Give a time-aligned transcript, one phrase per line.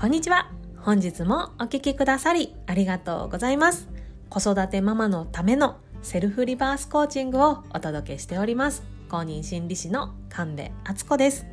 [0.00, 0.48] こんにちは。
[0.76, 3.88] 本日もお聞きくださりありがとうございます。
[4.30, 8.84] 子育てママのためのセルフリバースコーチングをお届けしております。
[9.08, 11.46] 公認心理師の神戸敦子です。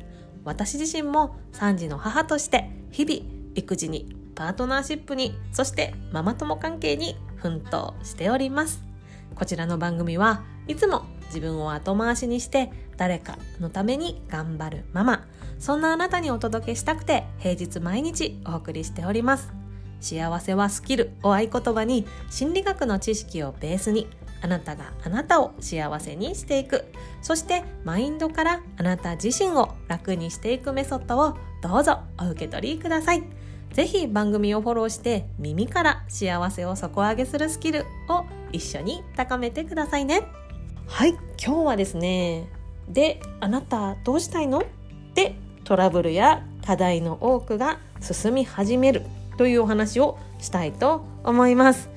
[0.44, 8.84] 私自身も3児の母として日々育児にパートナーシップにそしてママ友関係に奮闘しております。
[9.34, 15.26] こちらの番組はいつも自分を後回しにして誰かのために頑張るママ。
[15.58, 19.52] そんなあなたにお届けしたくて平日毎日お送りしております。
[20.00, 24.06] 幸せはスキルを合言葉に心理学の知識をベースに
[24.42, 26.84] あなたがあなたを幸せにしていく。
[27.22, 33.22] そしてマインドからあなた自身を楽にしていくメソッドをどうぞお受け取りください。
[33.72, 40.22] ぜひ番組をフォローして耳から幸せを底上げするスキルを一緒に高めてくださいね。
[40.88, 41.10] はい
[41.44, 42.48] 今日はですね
[42.88, 44.62] であなたどうしたいの？
[45.14, 49.02] でトラブルや課題の多くが進み始める
[49.36, 51.90] というお話をしたいと思います。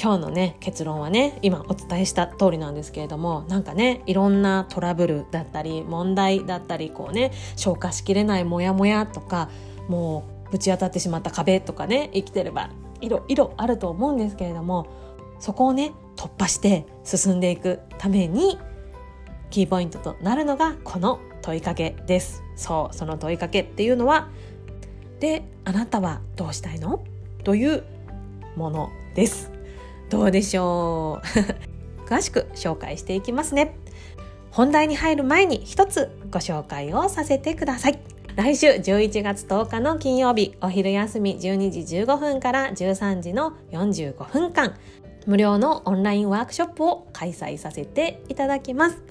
[0.00, 9.48] 今日のね結論はね今お伝えした通りなんですけれどもなんかねいろんなトラブルだったり問題だったりこうね消化しきれないモヤモヤとか
[9.88, 12.70] もうぶち当たってしまった壁とかね生きてれば
[13.00, 14.86] いろいろあると思うんですけれども
[15.38, 18.58] そこをね突破して進んでいくために
[19.50, 22.42] キーポイントとなるのがこの問いかけです。
[22.56, 24.28] そうその問いかけっていうのは
[25.20, 27.04] であなたはどうしたいの？
[27.44, 27.84] という
[28.56, 29.50] ものです。
[30.10, 31.20] どうでしょ
[32.04, 32.04] う？
[32.08, 33.76] 詳しく紹介していきますね。
[34.50, 37.98] 本題に入る前に一つご紹介をさせてください。
[38.36, 44.74] 来週11月10日の金曜日お昼休み12時15分から13時の45分間。
[45.26, 49.02] 無料のオンラインワークショップを開催させていただきます。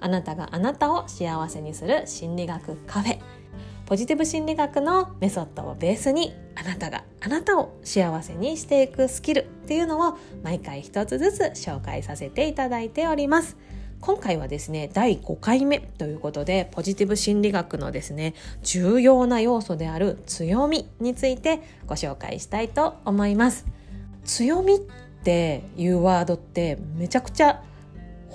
[0.00, 3.18] あなたがあなたを幸せにする心理学カフェ。
[3.86, 13.56] ポジティブ心理学のメソッドをベースにあなたがあなたを幸せにしていくスキルっていうのを毎回一つずつ紹介させていただいております。
[14.00, 23.66] 今回はですね第5回目ということでポジティブ心理学のですね重要な要素である強みについてご紹介したいと思います。
[24.24, 24.80] 強み
[25.20, 27.62] っていうワードってめちゃくちゃ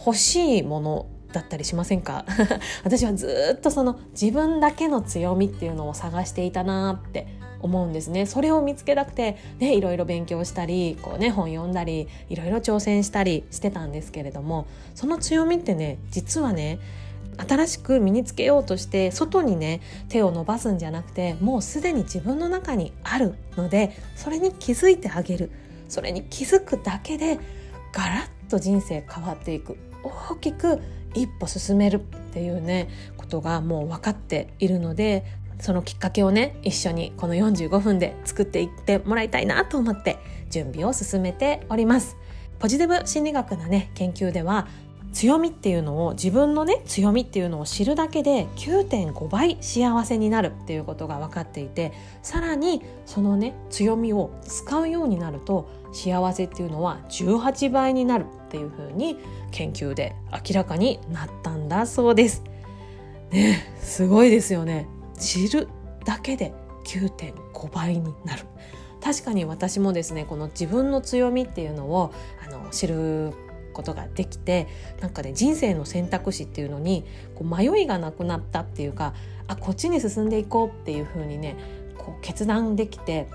[0.05, 2.25] 欲しいものだったりしませんか？
[2.83, 7.27] 私はずっとその自分だけの強みっていうのを探していたなって
[7.61, 8.27] 思うんですね。
[8.27, 16.79] それを見つけたくて、ね、いろいろ勉強したりこう、ね、本読んだりいろいろ挑戦したりしてたんですけれどもその強みってね実はね
[17.37, 25.51] 新しく身につけようとして外にね手を伸ばすんじゃなくてもうすでに自分の中にあるのでそれに気づいてあげる。
[25.87, 27.39] それに気づくだけで
[27.91, 28.15] ガラ
[28.47, 29.77] ッと人生変わっていく。
[30.29, 30.79] 大きく
[31.15, 31.99] 一歩進めるっ
[32.31, 35.23] ていうねことがもう分かっているので
[35.59, 40.17] そのきっかけをね一緒にこの45分で作っていってもらいたいなと思って
[40.49, 42.17] 準備を進めております。
[42.59, 44.67] ポジティブ心理学のね研究では
[45.15, 59.17] 強みっていうのを自分のね強みっていうのを知るだけで9.5倍幸せになるっていうことが分かっていてさらにそのね強みを使うようになると幸せっていうのは18倍になるっていうふうに
[59.51, 62.43] 研究で明らかになったんだそうです。
[63.31, 64.85] ねすごいですよね。
[65.17, 65.69] 知る
[66.03, 66.53] だけで
[66.87, 68.43] 9.5倍になる。
[69.01, 72.11] 確かに私もですねこの自分の強みっていうのを
[72.45, 73.33] あの知る
[73.75, 74.67] ことができて
[75.01, 77.05] なんかね人生の選択肢っていうのに
[77.35, 79.13] こう迷いがなくなったっていうか
[79.47, 81.57] あこっちに進んでいこうっていう風にね
[81.97, 83.27] こう決断できて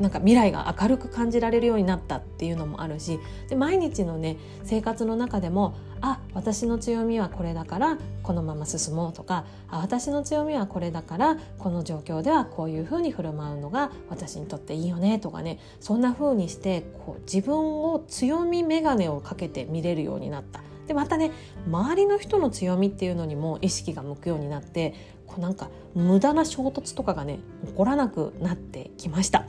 [0.00, 3.18] なんか未来が明るく感じられるようになったっていうのもあるし
[3.48, 20.60] で毎日のね生活の中でもあ私の強みはこれだからこのまま進もうとかあ私の強みはこれだからこの状況ではこういうふうに振る舞うのが私にとっていいよねとかねそんな風にしてこう自分を強み眼鏡をかけて見れるようになった。
[20.86, 21.32] でまたね
[21.66, 24.94] 周りの人の強みっていうのにも意識が向くようになって
[25.26, 29.46] こうなんか無駄な衝突とかがね起こらなくなってきました。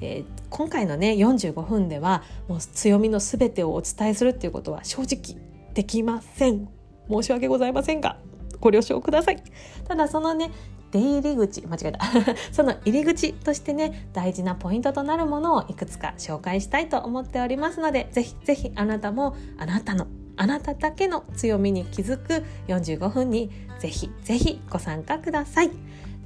[0.00, 5.40] で今回のね45分ではもう強みの全てをお伝えするっていうことは正直
[5.74, 6.68] できません。
[7.08, 8.18] 申し訳ございませんが
[8.60, 9.42] ご了承ください。
[9.86, 10.50] ただそのね
[10.90, 12.00] 出入り口間違えた。
[12.52, 20.06] その入り口としてね大事なポイントとなるものをいくつか紹介したいと思っておりますのでぜひぜひあなたもあなたの
[20.36, 25.70] あなただけの強みに気づく45分にぜひぜひご参加ください。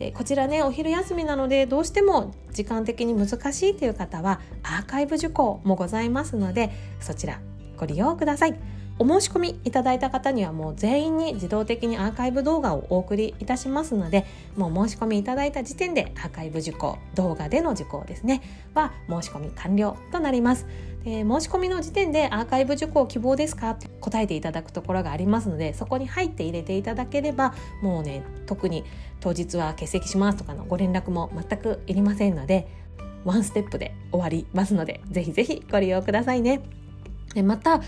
[0.00, 6.70] でこちらねお昼休みなのでどうしても時間的に難しいという方はアーカイブ受講もございますので
[7.00, 7.38] そちら
[7.76, 8.80] ご利用ください。
[9.00, 14.26] お申し込みいただいた方にはもう全員に自動的にアーカイブ動画をお送りいたしますので
[14.56, 18.43] もう申し込みいただいた時点でアーカイブ受講動画での受講ですね
[18.75, 20.67] は申し込み完了となります
[21.02, 28.85] で申し込みの時点でアーカイブ受講希望ですかって答えていただくところがありますのでそこに入って入れていただければもうね特に
[29.20, 32.69] 当日は欠席しますとかのご連絡も全くいりませんので
[33.25, 36.61] ワンステップで終わりますのでぜひぜひご利用くださいね。
[37.35, 37.81] でまた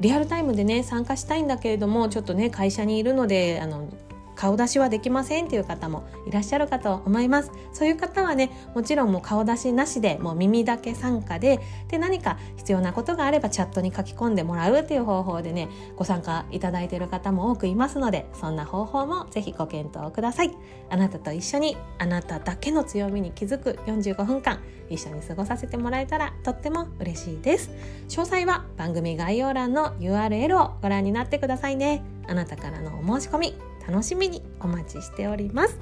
[0.00, 3.88] リアルタイムでね参加したいんだけれどもちょっとね会社にいるのであの
[4.34, 7.52] 顔出しはできませんっていう方もいらっしゃるかと思います。
[7.72, 20.56] そういう方はねもちろんもう顔出しなしでもう耳だけ参加でで何か必要なことがあればチャットに書き込んでもらうっていう方法でねご参加いただいている方も多くいますのでそんな方法もぜひご検討ください。
[20.90, 27.70] あなたと一緒にあなただけの強みに気づく45分間一緒に過ごさせてもらえたらとっても嬉しいです。
[28.08, 32.02] 詳細は番組概要欄の URL をご覧になってくださいね。
[32.28, 33.54] あなたからのお申し込み
[33.86, 35.78] 楽しみにお待ちしております。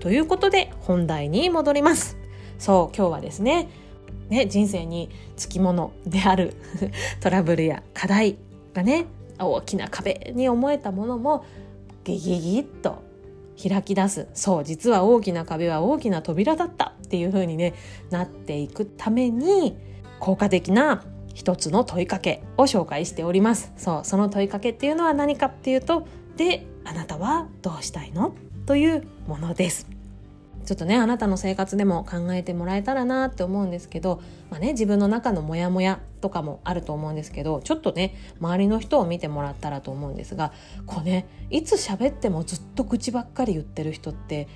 [0.00, 2.16] ということで本題に戻ります。
[2.58, 3.68] そう今日はですね
[4.28, 6.54] ね人生につきものである
[7.20, 8.36] トラブルや課題
[8.74, 9.06] がね
[9.38, 11.44] 大きな壁に思えたものも
[12.04, 13.02] ギギギッと
[13.62, 14.28] 開き出す。
[14.32, 17.74] そう実は大きな壁は大きな扉だったっていう風にね
[18.10, 19.76] なっていくために
[20.18, 21.02] 効果的な
[21.34, 23.72] 一つの問いかけを紹介しております。
[23.76, 26.06] そうその問いかけっていうのは何かっていうと
[26.36, 28.34] であなたはどうしたいの？
[28.66, 29.86] というものです。
[30.66, 40.52] ちょっとねあなたの生活でも考えてもらえたらなって思うんですけど、まあね、自分の中のモヤモヤとかもあると思うんですけどちょっとね周りの人を見てもらったらと思うんですが
[40.86, 44.48] こうねいつ喋ってもずっと口ばっかり言ってる人って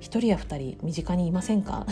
[0.00, 1.86] 1人や2人身近にいませんか？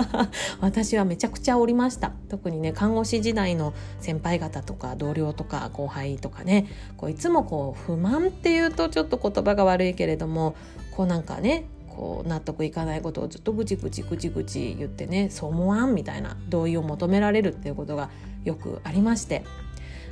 [0.60, 2.12] 私はめちゃくちゃおりました。
[2.28, 6.66] 特にね看護師時代の先輩方とか同僚とか後輩とかね。
[6.96, 10.54] こういつもこう不満っていうとちょっと言葉が悪いけれども
[10.90, 18.10] こうなんかねこう納得いかないことをずっとぐちぐちぐちぐち言ってねそう思わんみたいな同意を求められるっていうことが
[18.44, 19.44] よくありまして。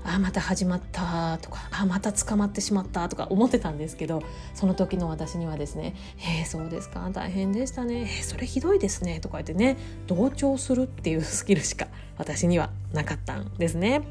[0.04, 4.22] あまた始まったとかあまた捕まってしまったとか思ってたんですけど
[4.54, 9.76] その時の私にはですね「へえそうですか大変でしたねえそれひどいですね」とか言ってね
[10.06, 11.88] 同調するっていうスキルしか
[12.18, 14.02] 私にはなかったんですね。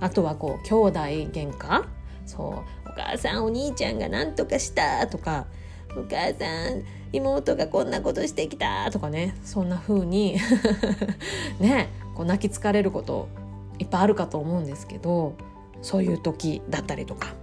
[0.00, 1.00] あとはこう兄弟
[1.32, 1.84] 喧嘩
[2.26, 5.46] そうお母さんお兄ちゃんが何とかしたとか
[5.96, 10.38] お母さん妹がこんなことしてきたとかねそんな風に
[11.60, 13.28] ねこう泣き疲れること
[13.78, 15.34] いっぱいあるかと思うんですけど
[15.82, 17.34] そういう時だったりとか。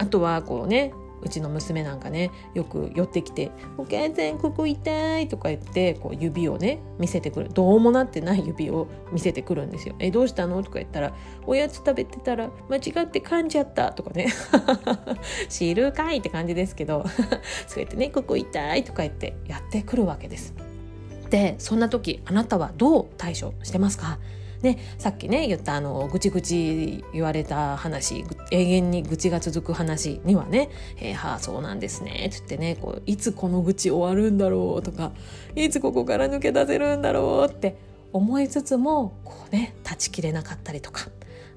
[0.00, 7.48] あとはこうねうちの娘なんかねよく寄ってきて「お母さんここ痛い」とか言ってこう指をね見せてくる。
[7.52, 9.96] どうもなってない指を見せてくるんですよ。
[9.98, 10.62] えどうしたの？
[10.62, 11.12] とか言ったら
[11.44, 14.28] 「おやつ食べてたら間違って噛んじゃった」とかね
[15.50, 17.04] 「知るかい」って感じですけど
[17.66, 20.54] そうやってね「ここ痛い」とか言ってやってくるわけです。
[21.30, 24.20] でそんな時あなたはどう対処してますか？
[24.62, 30.68] ね、さっきね言ったあのぐちぐち言われた話永遠に愚痴が続く話にはね
[31.00, 35.12] 「えー、はあそうなんですね」って言ってねこういつこの愚痴終わるんだろうとか
[35.54, 37.76] いつここから抜け出せるんだろうって
[38.12, 41.08] 思いつつもこうね断ち切れなかったりとか。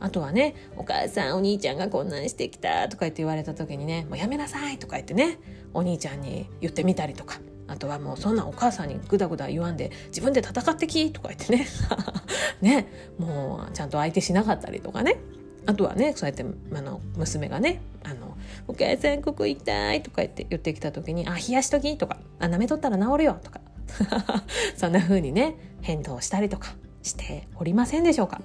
[0.03, 5.37] あとはね「お母さんお兄ちゃんがこんなんしてきた」とか言って言われた時にね「もうやめなさい」とか言ってね
[5.75, 7.39] お兄ちゃんに言ってみたりとか
[7.71, 11.67] あとはもうそんなお母さんにグダグダ言わんで自分で戦ってきとか言ってね。
[12.61, 12.87] ね。
[13.17, 15.17] もうちゃんと相手しなかったりとかね。
[15.65, 18.35] あとはねそうやってあの娘がね「あの
[18.67, 23.61] お母さんここ痛い」とか言って言ってきた時に「あ冷やしとき」とか「あ舐めとったら治るよ」とか。
[24.77, 28.41] そんな風にね返答したりとかしておりませんでしょうか。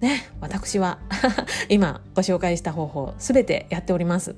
[0.00, 1.00] ね、私は
[1.68, 4.36] 今ご紹介した方法すべてやっております。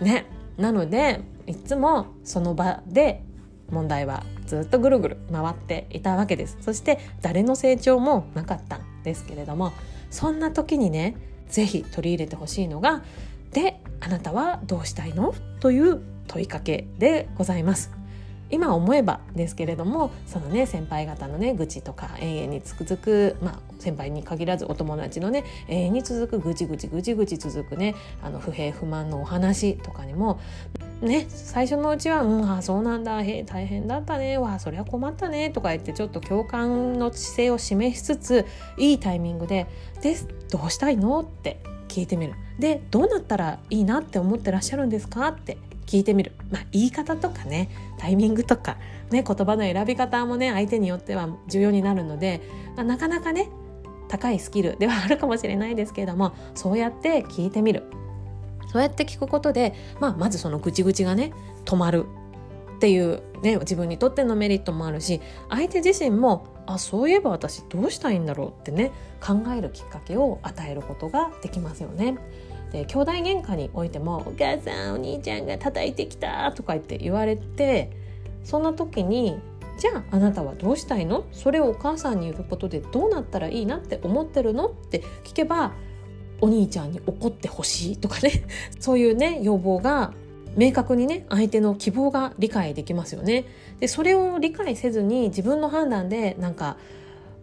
[0.00, 0.26] ね、
[0.56, 3.22] なのでいつもその場で
[3.70, 9.72] 問題はずっとぐるぐる回っていたわけですそして誰の成長もなかったんですけれども
[10.10, 11.16] そんな時にね
[11.48, 13.02] 是非取り入れてほしいのが
[13.52, 18.01] 「であなたはどうしたいの?」という問いかけでございます。
[18.52, 30.38] 今思えばですけれどもそのね先輩方のね愚痴とか永遠に続くまあ先輩に限らずお友達のね永遠に続くぐちぐちぐちぐち続くねあの不平不満のお話とかにも
[31.00, 39.66] ね最初のうちは「うんあそうなんだへ大変だったねわあそりゃ困ったね」とか言ってちょっと共感の姿勢を示しつついいタイミングで
[40.02, 40.14] 「で
[40.50, 42.34] どうしたいの?」って聞いてみる。
[42.58, 48.76] でどうなったらいいなって思ってらっしゃるんですかって聞いてみる、まあ、言い方とかねタイミングとか、
[49.10, 52.40] ね、言葉の選び方もね相手によっては重要になるので、
[52.76, 53.48] まあ、なかなかね
[54.08, 57.84] 高いスキルではあるかもしれないですけれどもそうやって聞いてみる
[58.70, 61.32] そうやって聞くことで、まあ、まずそのぐちぐちがね
[61.64, 62.06] 止まる
[62.76, 72.16] っていう、ね、自分にとってのメリットもあるし相手自身もあそういえば私どうしたいんだろうってね考えるきっかけを与えることができますよね。
[72.72, 77.90] で兄弟喧嘩においても「お母さんお兄ちゃんが叩いてきた」とか言って言われて
[78.44, 79.38] そんな時に
[79.78, 84.68] じゃああなたはどうしたいのそれをお母さんに言うことでどうなったらいいなって思ってるの？
[84.68, 85.72] って聞けば
[86.40, 88.44] お兄ちゃんに怒ってほしいとかね
[88.80, 90.12] そういうね要望が
[90.56, 93.44] 明確にね相手の希望が理解できますよね。
[93.80, 96.76] でそれを理解せずに自分の判断でなんか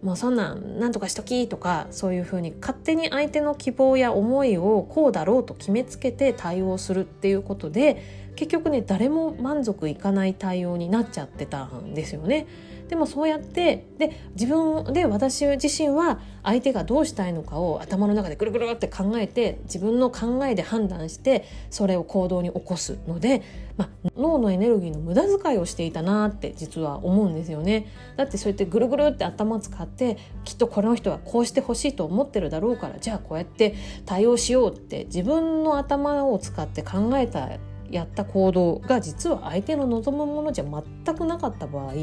[0.02, 12.48] もうそんなんなんとかしときとかそういうふうに勝手に相手の希望や思いをこうだろうと決めつけて対応するっていうことで結局ね誰も満足いかない対応になっちゃってたんですよね。
[12.90, 23.44] でもそうやってで自分で私自身は相手がどうしたいのかを頭の中でぐるぐるって考えて自分の考えで判断してそれを行動に起こすので、
[23.78, 27.86] まあ、脳のエネルギーの無駄遣いをしていたなって実は思うんですよね。
[28.18, 33.76] だってそうやってぐるぐるって頭使ってきっとこの人はこうしてほしいと思ってるだろうからじゃあこうやって
[34.08, 37.50] 対応しようって自分の頭を使って考えた
[37.92, 41.94] やった行動が実は相手の望むものじゃ全くなかった場合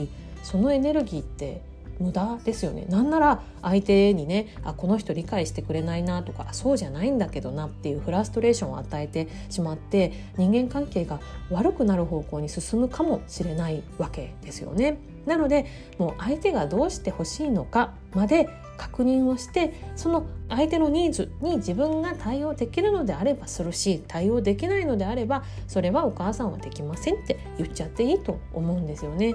[0.47, 1.61] そのエネルギーって
[1.99, 11.19] 無駄ですよねなんなら相手にねあこの人理解してくれないなとかそうじゃないんだけどなっていうフラストレーションを与えてしまって人間関係が
[11.51, 14.99] 悪くなる方向に進むかもしれないわけですよね。
[15.27, 15.67] なので
[15.99, 29.35] もう相手がどうしてほしいのかまで確認をしてその相手のニーズに自分が対応できるのであればするし対応できないのであればそれはお母さんはできませんって言っちゃっていいと思うんですよね。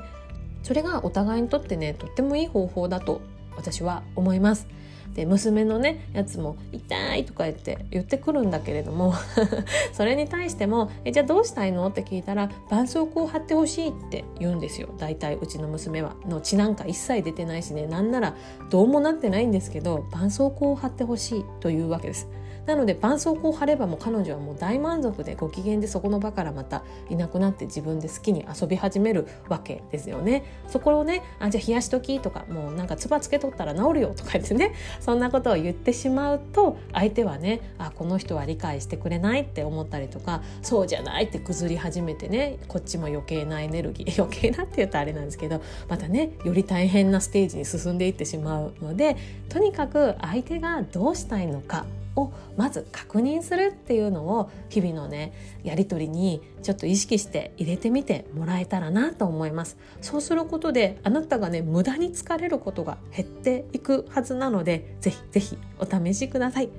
[0.63, 3.21] それがお互いにとってねとってもいい方法だと
[3.55, 4.67] 私は思います。
[5.15, 9.13] で娘のねやつも「痛い」とか言って言ってくるんだけれども
[9.91, 16.15] それに対しても「えじゃあどうしたいの?」って聞いたら「絆創膏を貼ってほしい」って言うんですよ大体うちの娘は。
[16.25, 18.35] の血なんか一切出てないしねなんなら
[18.69, 22.29] どうもなってないんですけど絆創膏を貼ってほしいというわけです。
[22.65, 30.43] なので絆創膏を貼ればもう彼女はもう大満足でご機嫌でそこの場からまたいなくなって自分で好きに遊び始めるわけですよね。
[30.67, 49.17] そこをねあじゃあ冷やしときとかもうなんかつばつけとったら治るよとか言ってねそんなことを言ってしまうと相手はねあこの人は理解してくれないって思ったりとかそうじゃないって崩り始めてねこっちも余計なエネルギー 余計なって言うとあれなんですけどまたねより大変なステージに進んでいってしまうので
[49.49, 59.77] とにかく相手がどうしたいのかをまず確認するっていうのを日々のねやり取りにちょっと意識して入れてみてもらえたらなと思います。
[60.01, 66.69] そうすることであなたがね無駄に疲れることが減っていくはずなのでぜひぜひお試しください。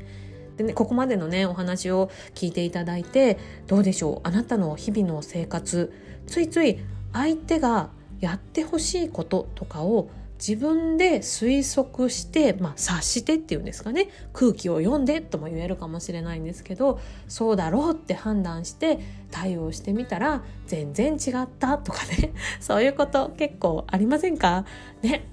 [0.57, 4.29] でねここまでのねお話を聞いていただいてどうでしょう？
[4.29, 5.93] あなたの日々の生活
[6.27, 6.79] ついつい
[7.15, 10.11] 相手がやってほしいこととかを
[10.45, 14.09] 自分で推測して、まあ、察してっていうんですかね。
[14.33, 18.99] 空気を読んでとも言えるかもしれないんですけどそうだろうって判断して
[19.31, 22.33] 対応してみたら全然違ったとかね。
[22.59, 24.65] そういうこと結構ありませんか？
[25.03, 25.29] ね。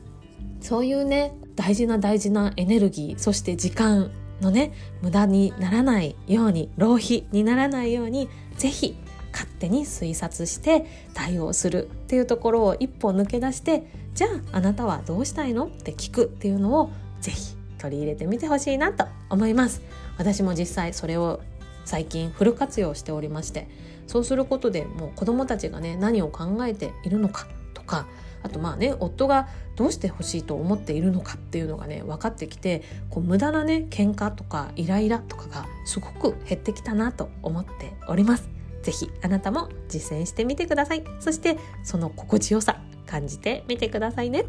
[0.61, 4.11] そういうね大事な大事なエネルギーそして時間
[4.41, 8.95] のね無駄にならないように浪費にならないようにぜひ
[9.31, 13.83] 勝手に推察して対応するっていうところを一歩抜け出して
[14.19, 19.81] じゃああなたはどうしたいのって聞くっていうのをぜひ取り入れてみてほしいなと思います
[20.17, 21.39] 私も実際それを
[21.85, 23.69] 最近フル活用しておりまして
[24.07, 28.07] そうすることでもう子どもたちがね何を考えているのかとか
[28.43, 29.47] あとまあね夫が
[29.77, 38.49] どうしてほしいと思っているのかっていうのがね分かってきてこう無駄なね喧嘩とかイライラとかがすごく減ってきたなと思っております。
[38.83, 41.05] ぜひあなたも実践してみてください。
[41.21, 44.45] そしてその心地よさ感じてみてくださいね。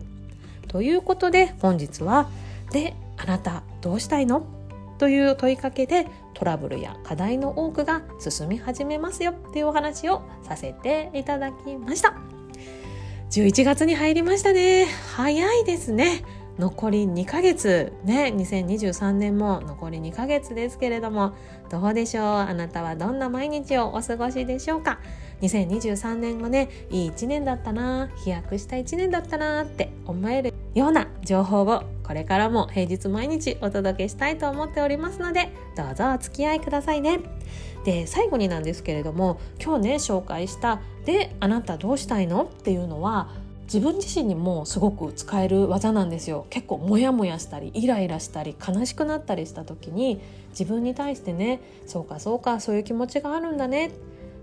[0.69, 2.29] ということで本日は
[2.71, 4.43] 「であなたどうしたいの?」
[4.99, 12.15] という問いかけでトラブルや課題の多くが進み始めますよっていうお話をさせていただきました。
[13.31, 14.87] 11月に入りましたね。
[15.17, 16.23] 早いですね。
[16.59, 21.33] 残り2ヶ月ね2023年も残り2ヶ月ですけれども
[21.71, 22.25] どうでしょう？
[22.25, 24.99] あなたはどんな毎日をお過ごしでしょうか？
[25.43, 37.21] 2023年もねいい1年だったな飛躍した1年だったなって思えるような情報をこれからも平日毎日お届けしたいと思っておりますのでどうぞお付き合いくださいね
[37.85, 43.31] で最後になんですけれども今日ね紹介した「であなたどうしたいの?」っていうのは
[43.73, 50.21] 自分自身にもすごく使える技なんですよ結構モヤモヤしたりイライラしたり悲しくなったりした時に
[50.51, 53.93] 自分に対してねそうかそうかそういう気持ちがあるんだね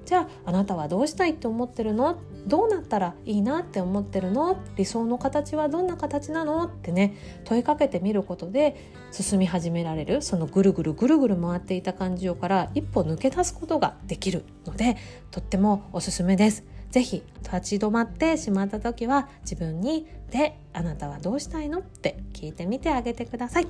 [0.07, 2.17] じゃああなたはどうしたいって思ってるの？
[2.47, 4.57] どうなったらいいなって思ってるの？
[4.77, 6.63] 理想の形はどんな形なの？
[6.63, 14.95] ってね問いかけてみることで進み始められるそのぐるぐるぐるぐる回っていた感情から一歩抜け出すことができるので
[15.29, 16.63] とってもおすすめです。
[16.89, 23.67] ぜひ立ち止まってしまった時は自分に「であなたはどうしたいの?」って聞いてみてあげてください。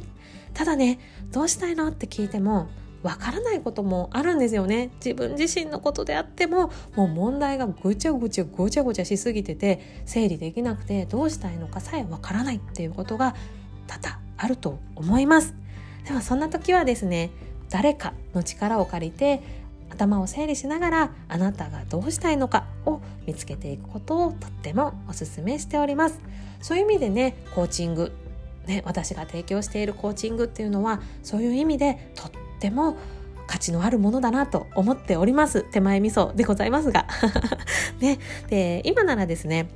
[0.54, 1.00] ただね
[1.32, 1.88] どうしたいの？
[1.88, 2.68] って聞いても
[3.04, 4.90] わからないこともあるんですよね。
[5.04, 13.36] 自分自身のことであってももう問題がぐちゃぐちゃごちゃごちゃしすぎてて整理できなくてどうしたいのかさえわからないっていうことが
[13.88, 15.56] 多々あると思います。
[16.06, 17.32] でもそんな時はですね
[17.70, 19.42] 誰かの力を借りて
[19.90, 26.20] 頭を整理しながらあなたがどうしたいのかを見つけていくことをとってもおすすめしております。
[26.62, 28.12] そういう意味でねコーチング
[28.66, 32.98] ね私が提供しているコーチングっていうのはそういう意味でとっても
[33.48, 35.64] 価値のあるものだなと思っております。
[35.72, 37.08] 手前味噌でございますが。
[38.02, 38.20] ね。
[38.50, 39.70] で今ならですね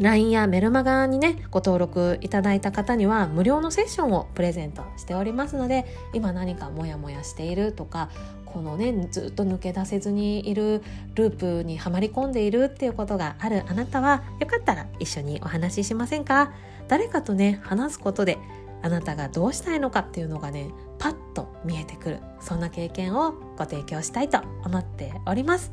[0.00, 8.08] LINE やメルマガにねご登録いただいた方には無料のセッションをプレゼントしておりますので今何かモヤモヤしているとか
[8.46, 10.82] このねずっと抜け出せずにいる
[11.14, 16.52] ループにはまり込んでいるっていうことがあるあなたはよかったら一緒にお話ししませんか？
[16.88, 18.38] 誰かとね話すことで
[18.82, 22.20] あなたがどうしたいのかっていうのがねパッと見えてくる。
[22.40, 25.72] そんな経験をご提供したいと思っております。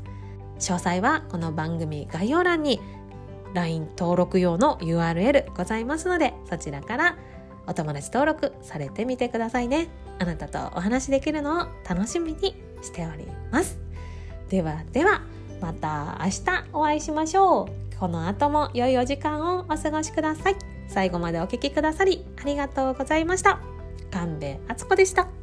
[0.60, 2.80] 詳細はこの番組概要欄に
[3.54, 7.18] LINE 登録用の URL ございますのでそちらから
[7.66, 9.90] お友達登録されてみてくださいね。
[10.20, 13.78] あなたとお話しできるのを楽しみにしております。
[14.50, 15.22] ではでは
[15.62, 18.00] また明日お会いしましょう。
[18.00, 20.69] この後も良いお時間をお過ごしください。
[20.90, 23.60] 最後までお聴きくださりありがとうございました。
[24.12, 25.39] 神戸敦子でした。